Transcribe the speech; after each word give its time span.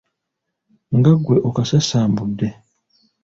Nga 0.97 1.13
ggwe 1.17 1.35
okasasambudde. 1.49 2.47